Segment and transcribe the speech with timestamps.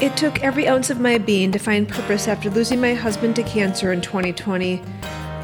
[0.00, 3.42] It took every ounce of my being to find purpose after losing my husband to
[3.42, 4.82] cancer in 2020.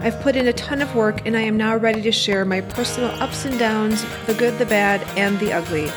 [0.00, 2.62] I've put in a ton of work and I am now ready to share my
[2.62, 5.90] personal ups and downs, the good, the bad, and the ugly.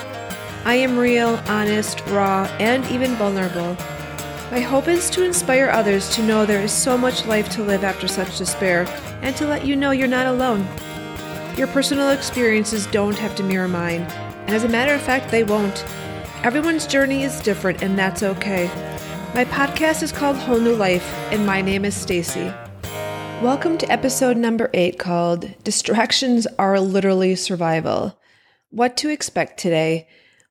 [0.66, 3.78] I am real, honest, raw, and even vulnerable.
[4.52, 7.86] My hope is to inspire others to know there is so much life to live
[7.86, 8.86] after such despair
[9.22, 10.68] and to let you know you're not alone.
[11.56, 15.46] Your personal experiences don't have to mirror mine, and as a matter of fact, they
[15.46, 15.86] won't.
[16.42, 18.68] Everyone's journey is different, and that's okay.
[19.36, 21.04] My podcast is called Whole New Life,
[21.34, 22.54] and my name is Stacy.
[23.42, 28.18] Welcome to episode number eight called Distractions Are Literally Survival.
[28.70, 30.08] What to expect today.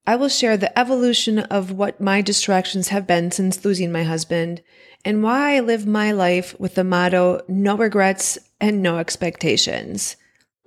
[0.07, 4.61] I will share the evolution of what my distractions have been since losing my husband
[5.07, 10.17] and why I live my life with the motto no regrets and no expectations.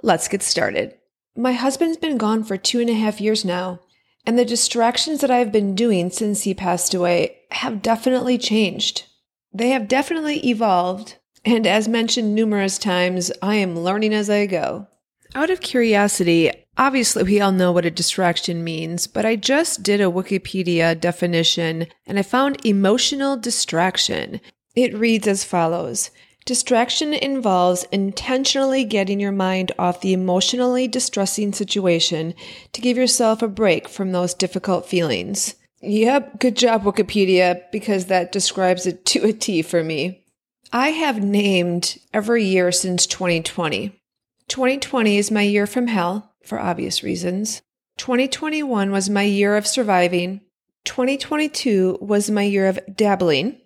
[0.01, 0.95] Let's get started.
[1.37, 3.81] My husband's been gone for two and a half years now.
[4.25, 9.05] And the distractions that I've been doing since he passed away have definitely changed.
[9.53, 11.17] They have definitely evolved.
[11.43, 14.87] And as mentioned numerous times, I am learning as I go.
[15.33, 20.01] Out of curiosity, obviously we all know what a distraction means, but I just did
[20.01, 24.39] a Wikipedia definition and I found emotional distraction.
[24.75, 26.11] It reads as follows
[26.45, 32.33] Distraction involves intentionally getting your mind off the emotionally distressing situation
[32.73, 35.55] to give yourself a break from those difficult feelings.
[35.81, 40.25] Yep, good job, Wikipedia, because that describes it to a T for me.
[40.73, 43.99] I have named every year since 2020.
[44.47, 47.61] 2020 is my year from hell, for obvious reasons.
[47.97, 50.41] 2021 was my year of surviving.
[50.85, 53.60] 2022 was my year of dabbling.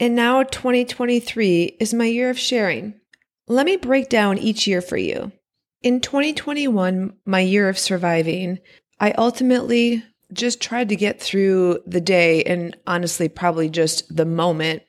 [0.00, 2.94] And now 2023 is my year of sharing.
[3.48, 5.32] Let me break down each year for you.
[5.82, 8.58] In 2021, my year of surviving,
[9.00, 14.82] I ultimately just tried to get through the day and honestly, probably just the moment.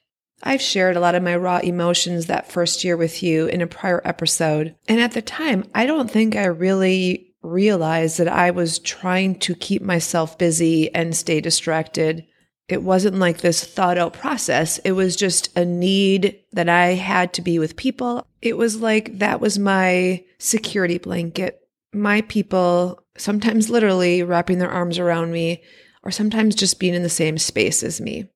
[0.44, 3.68] I've shared a lot of my raw emotions that first year with you in a
[3.68, 4.76] prior episode.
[4.88, 9.56] And at the time, I don't think I really realized that I was trying to
[9.56, 12.26] keep myself busy and stay distracted.
[12.70, 14.78] It wasn't like this thought out process.
[14.86, 18.28] It was just a need that I had to be with people.
[18.44, 21.60] It was like that was my security blanket.
[21.94, 25.64] My people, sometimes literally wrapping their arms around me,
[26.04, 28.30] or sometimes just being in the same space as me.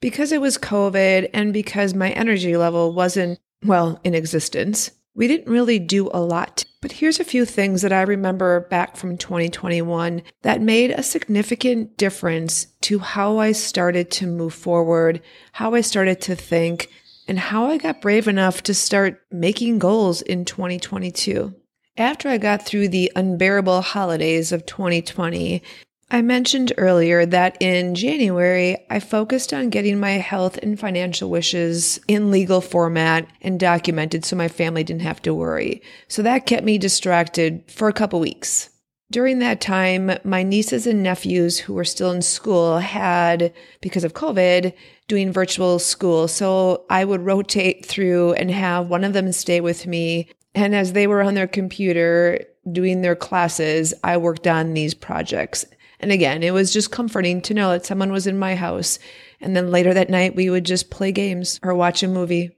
[0.00, 5.50] Because it was COVID and because my energy level wasn't, well, in existence, we didn't
[5.50, 6.64] really do a lot.
[6.82, 11.96] But here's a few things that I remember back from 2021 that made a significant
[11.96, 15.22] difference to how I started to move forward,
[15.52, 16.90] how I started to think,
[17.26, 21.52] and how I got brave enough to start making goals in 2022.
[21.96, 25.62] After I got through the unbearable holidays of 2020
[26.08, 31.98] I mentioned earlier that in January, I focused on getting my health and financial wishes
[32.06, 35.82] in legal format and documented so my family didn't have to worry.
[36.06, 38.70] So that kept me distracted for a couple weeks.
[39.10, 44.14] During that time, my nieces and nephews who were still in school had, because of
[44.14, 44.72] COVID,
[45.08, 46.28] doing virtual school.
[46.28, 50.28] So I would rotate through and have one of them stay with me.
[50.54, 55.64] And as they were on their computer doing their classes, I worked on these projects.
[56.00, 58.98] And again, it was just comforting to know that someone was in my house.
[59.40, 62.50] And then later that night, we would just play games or watch a movie.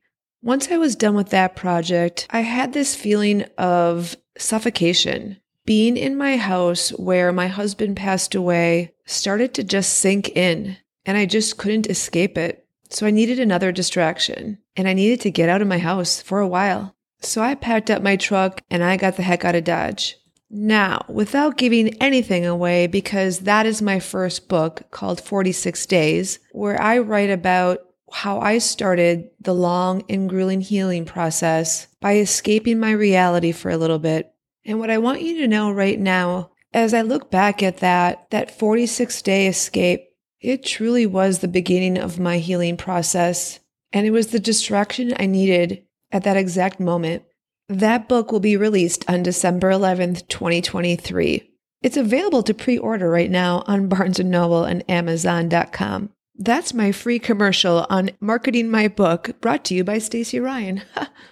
[0.42, 5.38] Once I was done with that project, I had this feeling of suffocation.
[5.64, 11.16] Being in my house where my husband passed away started to just sink in, and
[11.16, 12.64] I just couldn't escape it.
[12.90, 16.38] So I needed another distraction, and I needed to get out of my house for
[16.38, 16.94] a while.
[17.20, 20.16] So I packed up my truck and I got the heck out of Dodge.
[20.50, 26.80] Now, without giving anything away, because that is my first book called 46 Days, where
[26.80, 32.92] I write about how I started the long and grueling healing process by escaping my
[32.92, 34.32] reality for a little bit.
[34.64, 38.30] And what I want you to know right now, as I look back at that,
[38.30, 40.04] that 46 day escape,
[40.40, 43.60] it truly was the beginning of my healing process.
[43.92, 47.24] And it was the distraction I needed at that exact moment.
[47.68, 51.50] That book will be released on December 11th, 2023.
[51.82, 56.10] It's available to pre-order right now on Barnes & Noble and Amazon.com.
[56.36, 60.82] That's my free commercial on marketing my book brought to you by Stacy Ryan.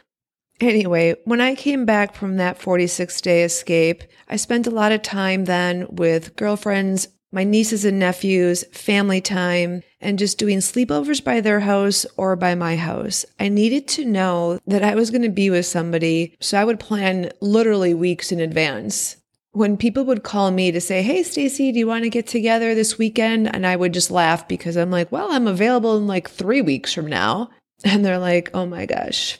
[0.60, 5.02] anyway, when I came back from that 46 day escape, I spent a lot of
[5.02, 11.40] time then with girlfriends, my nieces and nephews, family time, and just doing sleepovers by
[11.40, 13.26] their house or by my house.
[13.40, 16.78] I needed to know that I was going to be with somebody, so I would
[16.78, 19.16] plan literally weeks in advance.
[19.50, 22.74] when people would call me to say, Hey, Stacy, do you want to get together
[22.74, 23.52] this weekend?
[23.54, 26.92] And I would just laugh because I'm like, Well, I'm available in like three weeks
[26.92, 27.50] from now.
[27.84, 29.38] And they're like, Oh my gosh.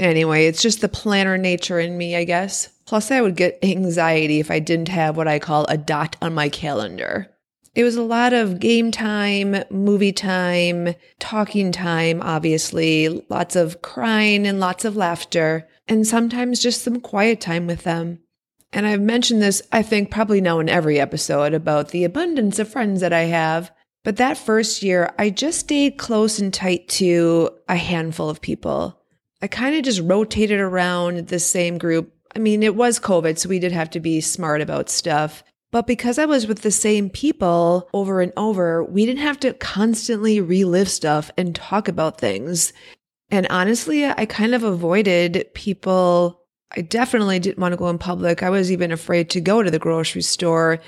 [0.00, 2.68] Anyway, it's just the planner nature in me, I guess.
[2.86, 6.34] Plus, I would get anxiety if I didn't have what I call a dot on
[6.34, 7.30] my calendar.
[7.78, 14.48] It was a lot of game time, movie time, talking time, obviously, lots of crying
[14.48, 18.18] and lots of laughter, and sometimes just some quiet time with them.
[18.72, 22.68] And I've mentioned this, I think, probably now in every episode about the abundance of
[22.68, 23.70] friends that I have.
[24.02, 29.00] But that first year, I just stayed close and tight to a handful of people.
[29.40, 32.12] I kind of just rotated around the same group.
[32.34, 35.44] I mean, it was COVID, so we did have to be smart about stuff.
[35.70, 39.52] But because I was with the same people over and over, we didn't have to
[39.52, 42.72] constantly relive stuff and talk about things.
[43.30, 46.40] And honestly, I kind of avoided people.
[46.74, 48.42] I definitely didn't want to go in public.
[48.42, 50.80] I was even afraid to go to the grocery store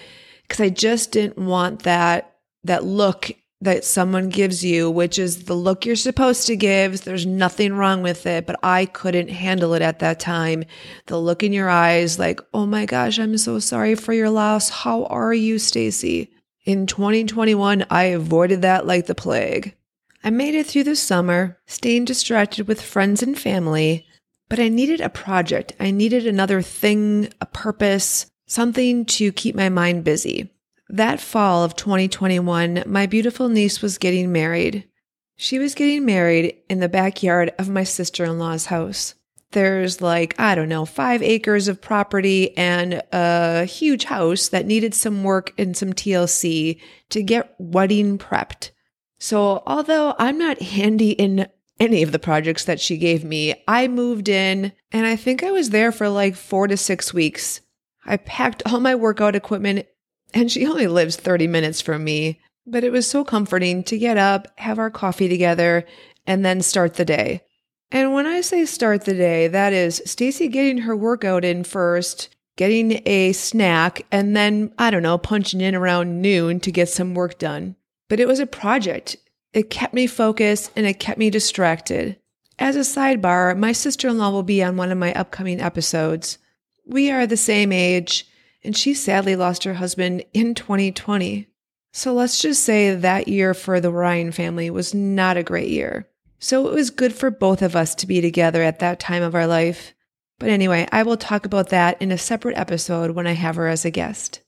[0.43, 3.31] because I just didn't want that, that look
[3.63, 7.03] that someone gives you, which is the look you're supposed to give.
[7.03, 10.65] There's nothing wrong with it, but I couldn't handle it at that time.
[11.07, 14.71] The look in your eyes, like, oh my gosh, I'm so sorry for your loss.
[14.71, 16.31] How are you, Stacy?
[16.65, 19.77] In 2021, I avoided that like the plague.
[20.25, 24.07] I made it through the summer, staying distracted with friends and family,
[24.49, 25.73] but I needed a project.
[25.81, 30.51] I needed another thing, a purpose, something to keep my mind busy.
[30.93, 34.89] That fall of 2021, my beautiful niece was getting married.
[35.37, 39.15] She was getting married in the backyard of my sister in law's house.
[39.53, 44.93] There's like, I don't know, five acres of property and a huge house that needed
[44.93, 48.73] some work and some TLC to get wedding prepped.
[49.21, 51.47] So, although I'm not handy in
[51.79, 55.53] any of the projects that she gave me, I moved in and I think I
[55.53, 57.61] was there for like four to six weeks.
[58.05, 59.87] I packed all my workout equipment
[60.35, 62.41] and she only lives 30 minutes from me.
[62.67, 65.85] But it was so comforting to get up, have our coffee together,
[66.27, 67.43] and then start the day.
[67.91, 72.29] And when I say start the day, that is Stacy getting her workout in first,
[72.57, 77.15] getting a snack, and then, I don't know, punching in around noon to get some
[77.15, 77.75] work done.
[78.09, 79.17] But it was a project.
[79.53, 82.17] It kept me focused and it kept me distracted.
[82.59, 86.39] As a sidebar, my sister in law will be on one of my upcoming episodes.
[86.87, 88.27] We are the same age
[88.63, 91.49] and she sadly lost her husband in 2020.
[91.93, 96.09] So let's just say that year for the Ryan family was not a great year.
[96.39, 99.35] So it was good for both of us to be together at that time of
[99.35, 99.93] our life.
[100.39, 103.69] But anyway, I will talk about that in a separate episode when I have her
[103.69, 104.41] as a guest.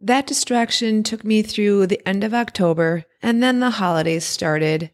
[0.00, 4.90] That distraction took me through the end of October, and then the holidays started.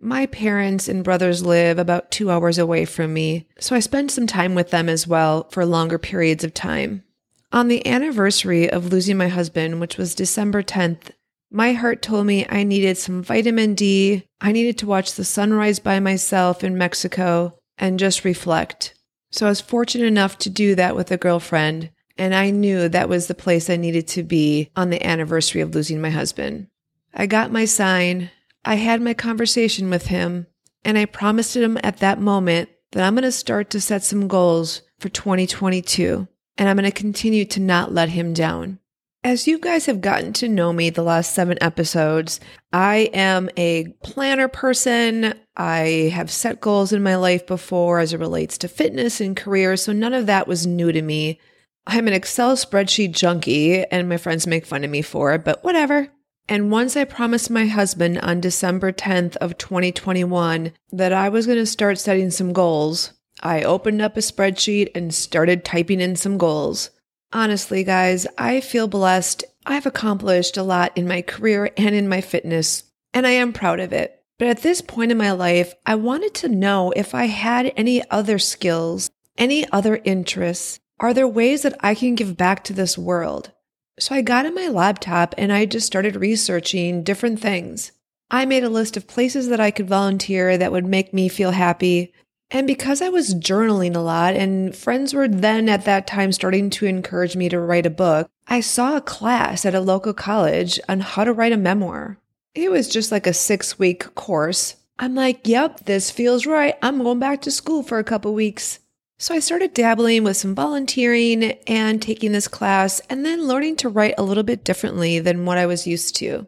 [0.00, 4.26] My parents and brothers live about two hours away from me, so I spent some
[4.26, 7.04] time with them as well for longer periods of time.
[7.54, 11.12] On the anniversary of losing my husband, which was December 10th,
[11.52, 14.26] my heart told me I needed some vitamin D.
[14.40, 18.94] I needed to watch the sunrise by myself in Mexico and just reflect.
[19.30, 23.08] So I was fortunate enough to do that with a girlfriend, and I knew that
[23.08, 26.66] was the place I needed to be on the anniversary of losing my husband.
[27.14, 28.32] I got my sign,
[28.64, 30.48] I had my conversation with him,
[30.84, 34.26] and I promised him at that moment that I'm going to start to set some
[34.26, 38.78] goals for 2022 and I'm going to continue to not let him down.
[39.22, 42.40] As you guys have gotten to know me the last seven episodes,
[42.74, 45.32] I am a planner person.
[45.56, 49.78] I have set goals in my life before as it relates to fitness and career,
[49.78, 51.40] so none of that was new to me.
[51.86, 55.64] I'm an Excel spreadsheet junkie, and my friends make fun of me for it, but
[55.64, 56.08] whatever.
[56.46, 61.58] And once I promised my husband on December 10th of 2021 that I was going
[61.58, 66.38] to start setting some goals, I opened up a spreadsheet and started typing in some
[66.38, 66.90] goals.
[67.32, 69.44] Honestly, guys, I feel blessed.
[69.66, 73.80] I've accomplished a lot in my career and in my fitness, and I am proud
[73.80, 74.22] of it.
[74.38, 78.02] But at this point in my life, I wanted to know if I had any
[78.10, 80.80] other skills, any other interests.
[80.98, 83.52] Are there ways that I can give back to this world?
[83.98, 87.92] So I got in my laptop and I just started researching different things.
[88.30, 91.52] I made a list of places that I could volunteer that would make me feel
[91.52, 92.12] happy,
[92.54, 96.70] and because I was journaling a lot, and friends were then at that time starting
[96.70, 100.78] to encourage me to write a book, I saw a class at a local college
[100.88, 102.16] on how to write a memoir.
[102.54, 104.76] It was just like a six week course.
[105.00, 106.76] I'm like, yep, this feels right.
[106.80, 108.78] I'm going back to school for a couple weeks.
[109.18, 113.88] So I started dabbling with some volunteering and taking this class, and then learning to
[113.88, 116.46] write a little bit differently than what I was used to.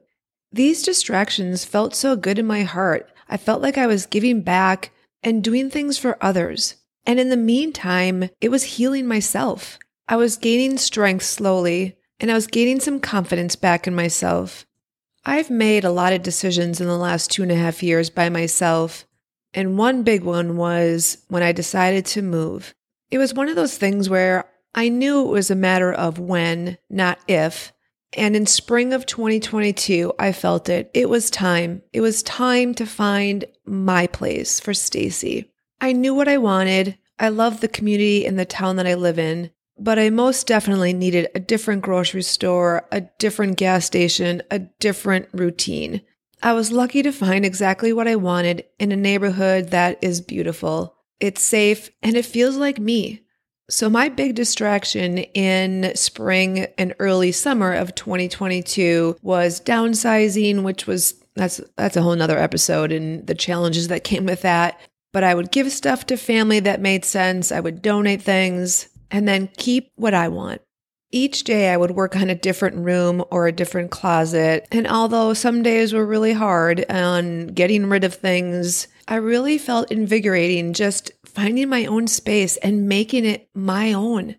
[0.53, 3.11] These distractions felt so good in my heart.
[3.29, 4.93] I felt like I was giving back
[5.27, 6.77] and doing things for others.
[7.05, 9.77] And in the meantime, it was healing myself.
[10.09, 14.65] I was gaining strength slowly, and I was gaining some confidence back in myself.
[15.25, 18.29] I've made a lot of decisions in the last two and a half years by
[18.29, 19.05] myself,
[19.53, 22.73] and one big one was when I decided to move.
[23.11, 26.79] It was one of those things where I knew it was a matter of when,
[26.89, 27.73] not if.
[28.13, 30.91] And in spring of 2022, I felt it.
[30.95, 31.83] It was time.
[31.93, 35.51] It was time to find my place for Stacy.
[35.81, 36.99] I knew what I wanted.
[37.19, 40.93] I love the community and the town that I live in, but I most definitely
[40.93, 46.03] needed a different grocery store, a different gas station, a different routine.
[46.43, 50.95] I was lucky to find exactly what I wanted in a neighborhood that is beautiful.
[51.19, 53.26] It's safe and it feels like me.
[53.69, 61.15] So, my big distraction in spring and early summer of 2022 was downsizing, which was
[61.35, 64.81] that's that's a whole nother episode and the challenges that came with that.
[65.13, 67.51] But I would give stuff to family that made sense.
[67.51, 70.63] I would donate things and then keep what I want.
[71.11, 74.67] Each day I would work on a different room or a different closet.
[74.71, 79.93] And although some days were really hard on getting rid of things, I really felt
[79.93, 84.35] invigorating just finding my own space and making it my own.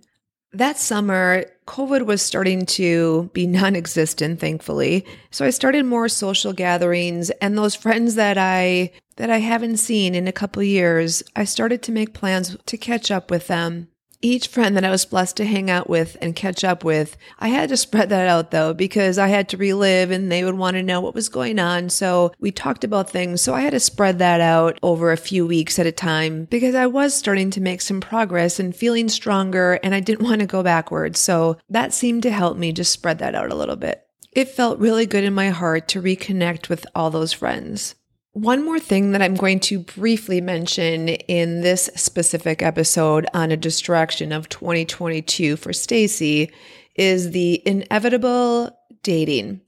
[0.51, 5.05] That summer, COVID was starting to be non existent, thankfully.
[5.29, 10.15] So I started more social gatherings and those friends that I that I haven't seen
[10.15, 13.89] in a couple years, I started to make plans to catch up with them
[14.21, 17.49] each friend that I was blessed to hang out with and catch up with, I
[17.49, 20.75] had to spread that out though, because I had to relive and they would want
[20.75, 21.89] to know what was going on.
[21.89, 23.41] So we talked about things.
[23.41, 26.75] So I had to spread that out over a few weeks at a time because
[26.75, 30.47] I was starting to make some progress and feeling stronger and I didn't want to
[30.47, 31.19] go backwards.
[31.19, 34.03] So that seemed to help me just spread that out a little bit.
[34.31, 37.95] It felt really good in my heart to reconnect with all those friends.
[38.37, 43.57] One more thing that I'm going to briefly mention in this specific episode on a
[43.57, 46.51] distraction of 2022 for Stacy
[46.93, 49.61] is the inevitable dating.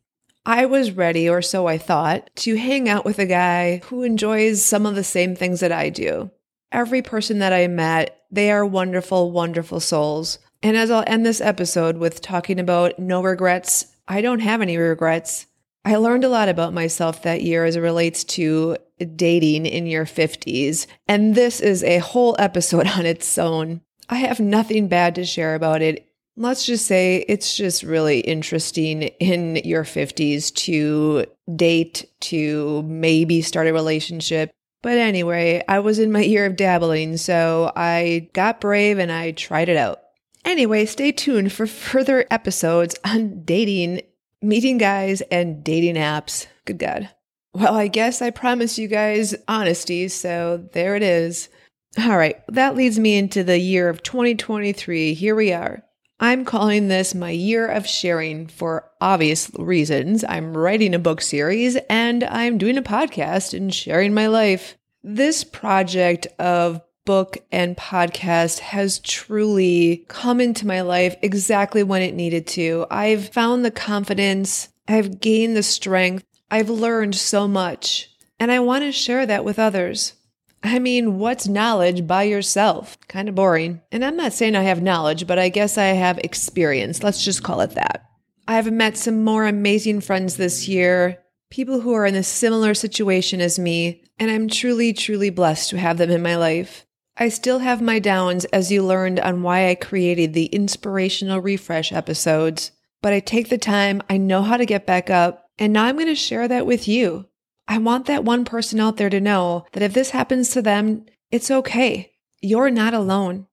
[0.46, 4.64] I was ready, or so I thought, to hang out with a guy who enjoys
[4.64, 6.30] some of the same things that I do.
[6.72, 10.38] Every person that I met, they are wonderful, wonderful souls.
[10.62, 14.78] And as I'll end this episode with talking about no regrets, I don't have any
[14.78, 15.48] regrets.
[15.86, 18.78] I learned a lot about myself that year as it relates to
[19.16, 20.88] dating in your 50s.
[21.08, 23.82] And this is a whole episode on its own.
[24.10, 26.06] I have nothing bad to share about it.
[26.36, 33.68] Let's just say it's just really interesting in your 50s to date, to maybe start
[33.68, 34.52] a relationship.
[34.82, 39.32] But anyway, I was in my year of dabbling, so I got brave and I
[39.32, 40.00] tried it out.
[40.46, 44.02] Anyway, stay tuned for further episodes on dating
[44.42, 46.48] meeting guys and dating apps.
[46.66, 47.10] Good God.
[47.54, 51.50] Well, I guess I promised you guys honesty, so there it is.
[51.98, 55.14] All right, that leads me into the year of 2023.
[55.16, 55.84] Here we are.
[56.20, 60.26] I'm calling this my year of sharing for obvious reasons.
[60.28, 64.78] I'm writing a book series and I'm doing a podcast and sharing my life.
[65.02, 72.14] This project of book and podcast has truly come into my life exactly when it
[72.14, 72.86] needed to.
[72.92, 78.84] I've found the confidence, I've gained the strength, I've learned so much, and I want
[78.84, 80.14] to share that with others.
[80.62, 82.96] I mean, what's knowledge by yourself?
[83.08, 83.82] Kind of boring.
[83.92, 87.02] And I'm not saying I have knowledge, but I guess I have experience.
[87.02, 88.06] Let's just call it that.
[88.48, 93.42] I've met some more amazing friends this year, people who are in a similar situation
[93.42, 96.86] as me, and I'm truly, truly blessed to have them in my life.
[97.22, 101.92] I still have my downs, as you learned on why I created the inspirational refresh
[101.92, 102.72] episodes,
[103.02, 105.96] but I take the time, I know how to get back up, and now I'm
[105.96, 107.26] going to share that with you.
[107.68, 111.08] I want that one person out there to know that if this happens to them,
[111.30, 112.14] it's okay.
[112.40, 113.48] You're not alone.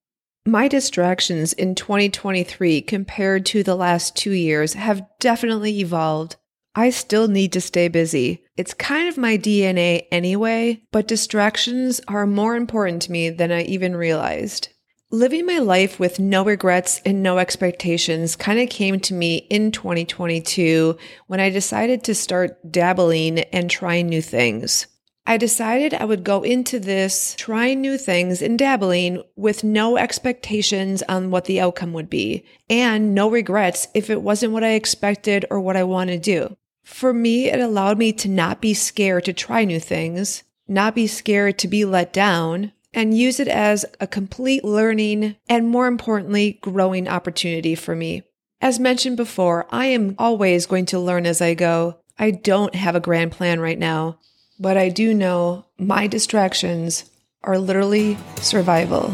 [0.46, 6.37] My distractions in 2023 compared to the last two years have definitely evolved.
[6.78, 8.45] I still need to stay busy.
[8.59, 13.62] It's kind of my DNA anyway, but distractions are more important to me than I
[13.62, 14.68] even realized.
[15.11, 19.73] Living my life with no regrets and no expectations kind of came to me in
[19.73, 24.87] 2022 when I decided to start dabbling and trying new things.
[25.26, 31.02] I decided I would go into this trying new things and dabbling with no expectations
[31.09, 35.47] on what the outcome would be and no regrets if it wasn't what I expected
[35.50, 36.56] or what I want to do.
[36.86, 41.08] For me, it allowed me to not be scared to try new things, not be
[41.08, 46.60] scared to be let down, and use it as a complete learning and more importantly,
[46.62, 48.22] growing opportunity for me.
[48.60, 51.98] As mentioned before, I am always going to learn as I go.
[52.20, 54.20] I don't have a grand plan right now,
[54.60, 57.10] but I do know my distractions
[57.42, 59.10] are literally survival.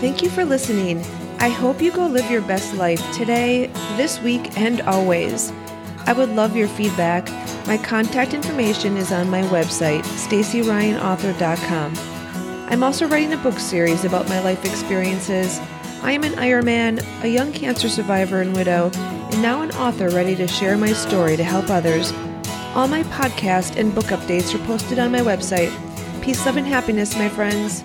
[0.00, 1.00] Thank you for listening.
[1.40, 3.66] I hope you go live your best life today,
[3.96, 5.52] this week, and always.
[6.06, 7.28] I would love your feedback.
[7.66, 11.94] My contact information is on my website, stacyryanauthor.com.
[12.70, 15.58] I'm also writing a book series about my life experiences.
[16.02, 20.36] I am an Ironman, a young cancer survivor and widow, and now an author ready
[20.36, 22.12] to share my story to help others.
[22.74, 25.72] All my podcast and book updates are posted on my website.
[26.22, 27.82] Peace, love, and happiness, my friends.